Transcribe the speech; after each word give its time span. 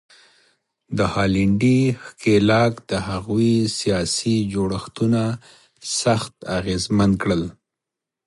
د 0.97 0.99
هالنډي 1.13 1.79
ښکېلاک 2.03 2.73
د 2.91 2.93
هغوی 3.09 3.53
سیاسي 3.79 4.35
جوړښتونه 4.53 5.21
سخت 6.01 6.33
اغېزمن 6.57 7.11
کړل. 7.21 7.43